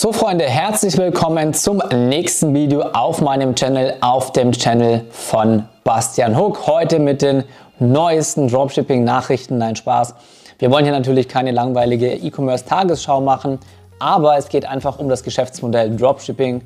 [0.00, 6.38] So Freunde, herzlich willkommen zum nächsten Video auf meinem Channel, auf dem Channel von Bastian
[6.38, 6.68] Hook.
[6.68, 7.42] Heute mit den
[7.80, 9.58] neuesten Dropshipping-Nachrichten.
[9.58, 10.14] Nein, Spaß.
[10.60, 13.58] Wir wollen hier natürlich keine langweilige E-Commerce-Tagesschau machen,
[13.98, 16.62] aber es geht einfach um das Geschäftsmodell Dropshipping.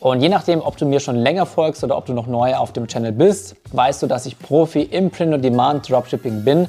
[0.00, 2.72] Und je nachdem, ob du mir schon länger folgst oder ob du noch neu auf
[2.72, 6.68] dem Channel bist, weißt du, dass ich Profi im Print-on-Demand Dropshipping bin.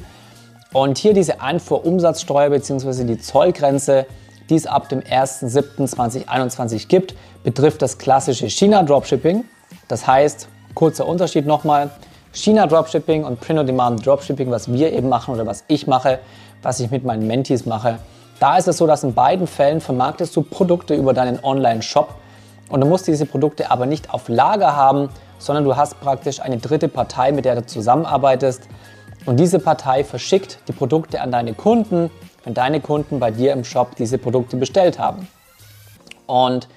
[0.71, 3.03] Und hier diese Einfuhrumsatzsteuer bzw.
[3.03, 4.05] die Zollgrenze
[4.49, 9.45] die es ab dem 1.7.2021 gibt, betrifft das klassische China-Dropshipping.
[9.87, 11.89] Das heißt, kurzer Unterschied nochmal,
[12.33, 16.19] China-Dropshipping und Print-on-Demand Dropshipping, was wir eben machen oder was ich mache,
[16.61, 17.99] was ich mit meinen Mentees mache.
[18.39, 22.15] Da ist es so, dass in beiden Fällen vermarktest du Produkte über deinen Online-Shop
[22.69, 26.57] und du musst diese Produkte aber nicht auf Lager haben, sondern du hast praktisch eine
[26.57, 28.63] dritte Partei, mit der du zusammenarbeitest.
[29.25, 32.11] Und diese Partei verschickt die Produkte an deine Kunden
[32.45, 35.27] wenn deine Kunden bei dir im Shop diese Produkte bestellt haben.
[36.27, 36.69] Und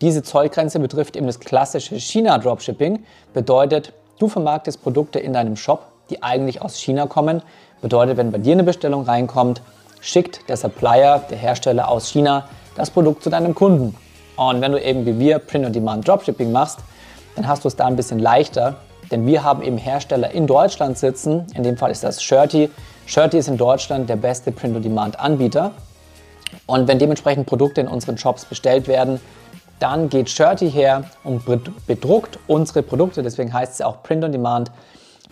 [0.00, 3.04] diese Zollgrenze betrifft eben das klassische China-Dropshipping.
[3.34, 7.42] Bedeutet, du vermarktest Produkte in deinem Shop, die eigentlich aus China kommen.
[7.82, 9.62] Bedeutet, wenn bei dir eine Bestellung reinkommt,
[10.00, 13.96] schickt der Supplier, der Hersteller aus China, das Produkt zu deinem Kunden.
[14.36, 16.80] Und wenn du eben wie wir Print-on-Demand Dropshipping machst,
[17.34, 18.76] dann hast du es da ein bisschen leichter,
[19.10, 21.46] denn wir haben eben Hersteller in Deutschland sitzen.
[21.54, 22.70] In dem Fall ist das Shirty.
[23.06, 25.72] Shirty ist in Deutschland der beste Print-on-Demand-Anbieter.
[26.66, 29.20] Und wenn dementsprechend Produkte in unseren Shops bestellt werden,
[29.78, 31.42] dann geht Shirty her und
[31.86, 34.70] bedruckt unsere Produkte, deswegen heißt es auch Print on Demand,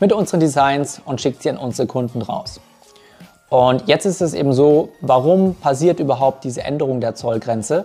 [0.01, 2.61] mit unseren Designs und schickt sie an unsere Kunden raus.
[3.49, 7.85] Und jetzt ist es eben so, warum passiert überhaupt diese Änderung der Zollgrenze?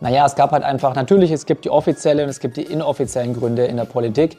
[0.00, 3.34] Naja, es gab halt einfach, natürlich, es gibt die offiziellen und es gibt die inoffiziellen
[3.34, 4.38] Gründe in der Politik.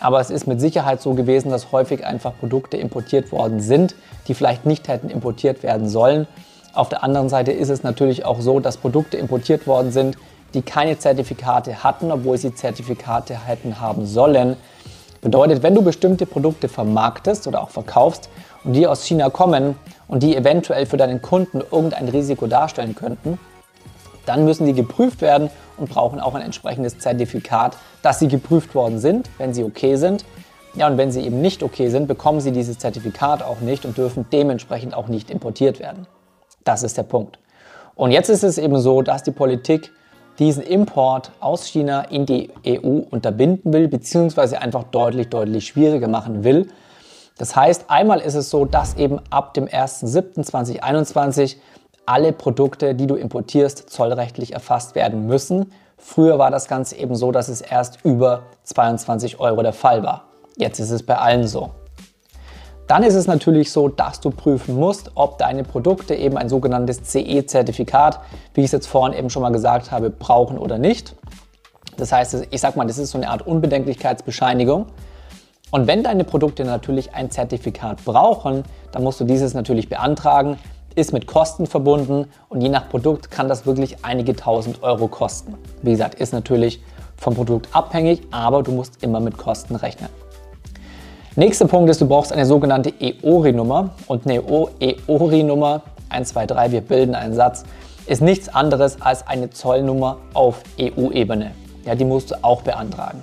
[0.00, 3.94] Aber es ist mit Sicherheit so gewesen, dass häufig einfach Produkte importiert worden sind,
[4.28, 6.26] die vielleicht nicht hätten importiert werden sollen.
[6.72, 10.16] Auf der anderen Seite ist es natürlich auch so, dass Produkte importiert worden sind,
[10.54, 14.56] die keine Zertifikate hatten, obwohl sie Zertifikate hätten haben sollen.
[15.20, 18.30] Bedeutet, wenn du bestimmte Produkte vermarktest oder auch verkaufst
[18.64, 19.76] und die aus China kommen
[20.08, 23.38] und die eventuell für deinen Kunden irgendein Risiko darstellen könnten,
[24.26, 28.98] dann müssen die geprüft werden und brauchen auch ein entsprechendes Zertifikat, dass sie geprüft worden
[28.98, 30.24] sind, wenn sie okay sind.
[30.74, 33.98] Ja, und wenn sie eben nicht okay sind, bekommen sie dieses Zertifikat auch nicht und
[33.98, 36.06] dürfen dementsprechend auch nicht importiert werden.
[36.64, 37.38] Das ist der Punkt.
[37.96, 39.90] Und jetzt ist es eben so, dass die Politik
[40.38, 46.44] diesen Import aus China in die EU unterbinden will, beziehungsweise einfach deutlich, deutlich schwieriger machen
[46.44, 46.68] will.
[47.36, 51.56] Das heißt, einmal ist es so, dass eben ab dem 1.7.2021
[52.10, 55.72] alle Produkte, die du importierst, zollrechtlich erfasst werden müssen.
[55.96, 60.24] Früher war das Ganze eben so, dass es erst über 22 Euro der Fall war.
[60.56, 61.70] Jetzt ist es bei allen so.
[62.88, 67.04] Dann ist es natürlich so, dass du prüfen musst, ob deine Produkte eben ein sogenanntes
[67.04, 68.18] CE-Zertifikat,
[68.54, 71.14] wie ich es jetzt vorhin eben schon mal gesagt habe, brauchen oder nicht.
[71.96, 74.86] Das heißt, ich sag mal, das ist so eine Art Unbedenklichkeitsbescheinigung.
[75.70, 80.58] Und wenn deine Produkte natürlich ein Zertifikat brauchen, dann musst du dieses natürlich beantragen
[80.94, 85.54] ist mit Kosten verbunden und je nach Produkt kann das wirklich einige tausend Euro kosten.
[85.82, 86.82] Wie gesagt, ist natürlich
[87.16, 90.08] vom Produkt abhängig, aber du musst immer mit Kosten rechnen.
[91.36, 97.34] Nächster Punkt ist, du brauchst eine sogenannte EORI-Nummer und eine EORI-Nummer 123, wir bilden einen
[97.34, 97.64] Satz,
[98.06, 101.52] ist nichts anderes als eine Zollnummer auf EU-Ebene.
[101.84, 103.22] Ja, die musst du auch beantragen.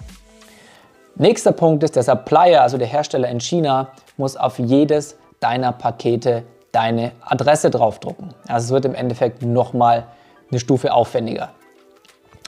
[1.16, 6.44] Nächster Punkt ist, der Supplier, also der Hersteller in China, muss auf jedes deiner Pakete
[6.72, 8.34] deine Adresse draufdrucken.
[8.48, 10.06] Also es wird im Endeffekt nochmal
[10.50, 11.50] eine Stufe aufwendiger.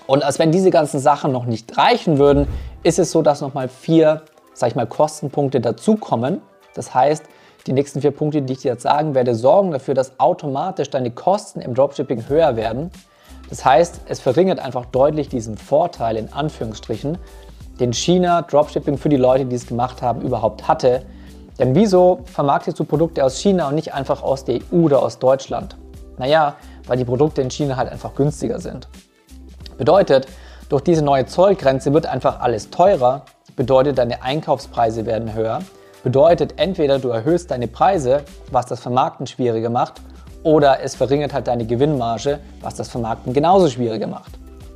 [0.08, 2.48] Und als wenn diese ganzen Sachen noch nicht reichen würden,
[2.84, 6.42] ist es so, dass nochmal vier, sag ich mal, Kostenpunkte dazukommen.
[6.74, 7.24] Das heißt,
[7.68, 11.12] die nächsten vier Punkte, die ich dir jetzt sagen werde, sorgen dafür, dass automatisch deine
[11.12, 12.90] Kosten im Dropshipping höher werden.
[13.50, 17.18] Das heißt, es verringert einfach deutlich diesen Vorteil in Anführungsstrichen,
[17.80, 21.06] den China Dropshipping für die Leute, die es gemacht haben, überhaupt hatte,
[21.60, 25.20] denn wieso vermarktest du Produkte aus China und nicht einfach aus der EU oder aus
[25.20, 25.76] Deutschland?
[26.18, 26.56] Naja,
[26.88, 28.88] weil die Produkte in China halt einfach günstiger sind.
[29.78, 30.28] Bedeutet,
[30.70, 33.24] durch diese neue Zollgrenze wird einfach alles teurer,
[33.56, 35.60] bedeutet deine Einkaufspreise werden höher,
[36.04, 40.02] bedeutet entweder du erhöhst deine Preise, was das Vermarkten schwieriger macht,
[40.44, 44.32] oder es verringert halt deine Gewinnmarge, was das Vermarkten genauso schwieriger macht.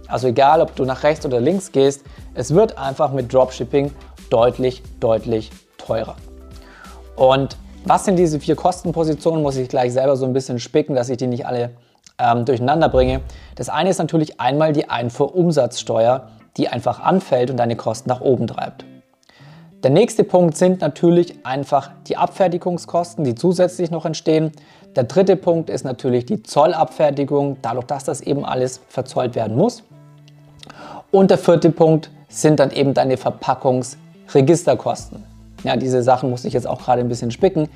[0.07, 2.03] Also egal, ob du nach rechts oder links gehst,
[2.33, 3.94] es wird einfach mit Dropshipping
[4.29, 6.15] deutlich, deutlich teurer.
[7.15, 11.10] Und was sind diese vier Kostenpositionen, muss ich gleich selber so ein bisschen spicken, dass
[11.10, 11.71] ich die nicht alle
[12.18, 13.21] ähm, durcheinander bringe.
[13.56, 18.48] Das eine ist natürlich einmal die Einfuhrumsatzsteuer, die einfach anfällt und deine Kosten nach oben
[18.48, 18.86] treibt.
[19.83, 24.54] Der nächste Punkt sind natürlich einfach die Abfertigungskosten, die zusätzlich noch entstehen.
[24.95, 29.83] Der dritte Punkt ist natürlich die Zollabfertigung, dadurch, dass das eben alles verzollt werden muss.
[31.12, 35.32] Und der vierte Punkt sind dann eben deine Verpackungsregisterkosten.
[35.63, 37.69] Ja, diese Sachen muss ich jetzt auch gerade ein bisschen spicken.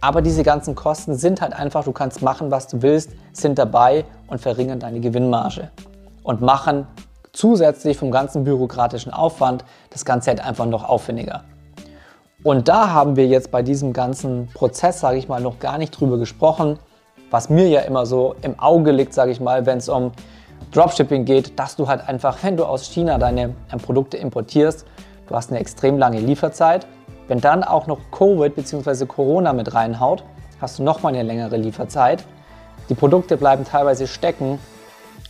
[0.00, 4.04] Aber diese ganzen Kosten sind halt einfach, du kannst machen, was du willst, sind dabei
[4.26, 5.70] und verringern deine Gewinnmarge.
[6.22, 6.86] Und machen
[7.32, 11.44] zusätzlich vom ganzen bürokratischen Aufwand das Ganze halt einfach noch aufwendiger.
[12.44, 15.92] Und da haben wir jetzt bei diesem ganzen Prozess, sage ich mal, noch gar nicht
[15.92, 16.78] drüber gesprochen,
[17.30, 20.10] was mir ja immer so im Auge liegt, sage ich mal, wenn es um
[20.72, 24.84] Dropshipping geht, dass du halt einfach, wenn du aus China deine äh, Produkte importierst,
[25.28, 26.86] du hast eine extrem lange Lieferzeit.
[27.28, 29.06] Wenn dann auch noch Covid bzw.
[29.06, 30.24] Corona mit reinhaut,
[30.60, 32.24] hast du nochmal eine längere Lieferzeit.
[32.88, 34.58] Die Produkte bleiben teilweise stecken.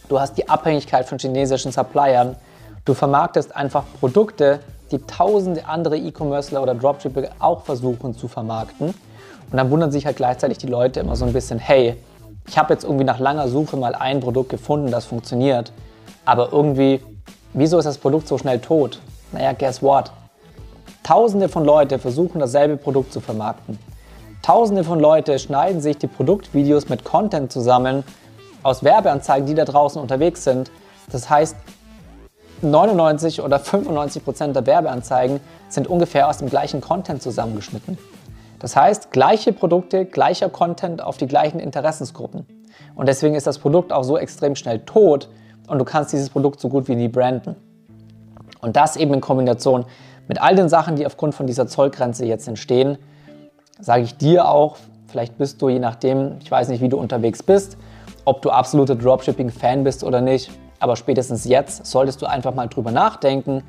[0.09, 2.37] Du hast die Abhängigkeit von chinesischen Suppliern.
[2.85, 4.61] Du vermarktest einfach Produkte,
[4.91, 8.88] die tausende andere E-Commercer oder Dropshipper auch versuchen zu vermarkten.
[8.88, 11.97] Und dann wundern sich halt gleichzeitig die Leute immer so ein bisschen, hey,
[12.47, 15.73] ich habe jetzt irgendwie nach langer Suche mal ein Produkt gefunden, das funktioniert,
[16.25, 17.00] aber irgendwie,
[17.53, 19.00] wieso ist das Produkt so schnell tot?
[19.31, 20.11] Naja, guess what?
[21.02, 23.78] Tausende von Leuten versuchen dasselbe Produkt zu vermarkten.
[24.40, 28.04] Tausende von Leuten schneiden sich die Produktvideos mit Content zusammen
[28.62, 30.70] aus Werbeanzeigen, die da draußen unterwegs sind.
[31.10, 31.56] Das heißt,
[32.62, 37.99] 99 oder 95 Prozent der Werbeanzeigen sind ungefähr aus dem gleichen Content zusammengeschnitten.
[38.60, 42.46] Das heißt, gleiche Produkte, gleicher Content auf die gleichen Interessensgruppen.
[42.94, 45.28] Und deswegen ist das Produkt auch so extrem schnell tot
[45.66, 47.56] und du kannst dieses Produkt so gut wie nie branden.
[48.60, 49.84] Und das eben in Kombination
[50.29, 52.99] mit all den Sachen, die aufgrund von dieser Zollgrenze jetzt entstehen,
[53.81, 54.77] sage ich dir auch,
[55.09, 57.77] vielleicht bist du, je nachdem, ich weiß nicht, wie du unterwegs bist,
[58.25, 62.91] ob du absoluter Dropshipping-Fan bist oder nicht, aber spätestens jetzt solltest du einfach mal drüber
[62.91, 63.63] nachdenken,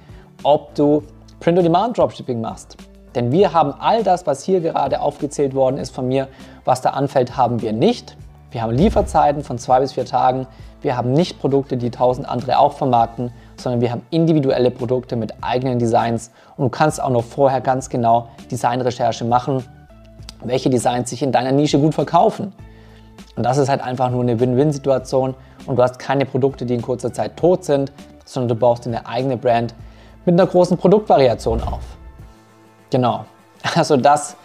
[0.44, 1.04] ob du
[1.40, 2.78] Print-on-Demand-Dropshipping machst.
[3.16, 6.28] Denn wir haben all das, was hier gerade aufgezählt worden ist von mir,
[6.66, 8.18] was da anfällt, haben wir nicht.
[8.52, 10.48] Wir haben Lieferzeiten von zwei bis vier Tagen.
[10.82, 13.32] Wir haben nicht Produkte, die tausend andere auch vermarkten,
[13.63, 16.31] sondern wir haben individuelle Produkte mit eigenen Designs.
[16.57, 19.63] Und du kannst auch noch vorher ganz genau Designrecherche machen,
[20.44, 22.54] welche Designs sich in deiner Nische gut verkaufen.
[23.36, 25.33] Und das ist halt einfach nur eine Win-Win-Situation
[25.65, 27.92] und du hast keine Produkte, die in kurzer Zeit tot sind,
[28.25, 29.74] sondern du baust eine eigene Brand
[30.25, 31.81] mit einer großen Produktvariation auf.
[32.89, 33.25] Genau,
[33.75, 34.36] also das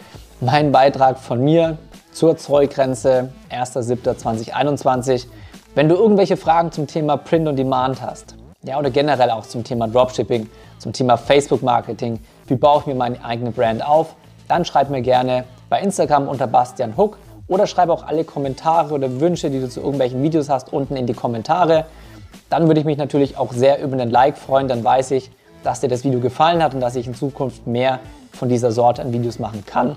[0.41, 1.76] mein Beitrag von mir
[2.12, 5.26] zur Zollgrenze 1.7.2021.
[5.75, 8.38] Wenn du irgendwelche Fragen zum Thema Print on Demand hast,
[8.69, 10.49] ja, oder generell auch zum Thema Dropshipping,
[10.79, 14.15] zum Thema Facebook Marketing, wie baue ich mir meine eigene Brand auf,
[14.47, 17.19] dann schreib mir gerne bei Instagram unter Bastian Hook
[17.49, 21.06] oder schreibe auch alle Kommentare oder Wünsche, die du zu irgendwelchen Videos hast, unten in
[21.06, 21.87] die Kommentare.
[22.50, 25.31] Dann würde ich mich natürlich auch sehr über einen Like freuen, dann weiß ich,
[25.64, 28.00] dass dir das Video gefallen hat und dass ich in Zukunft mehr
[28.32, 29.97] von dieser Sorte an Videos machen kann.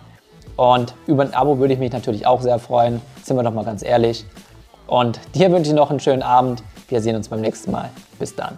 [0.55, 3.65] Und über ein Abo würde ich mich natürlich auch sehr freuen, sind wir doch mal
[3.65, 4.25] ganz ehrlich.
[4.87, 6.63] Und dir wünsche ich noch einen schönen Abend.
[6.91, 7.89] Wir sehen uns beim nächsten Mal.
[8.19, 8.57] Bis dann.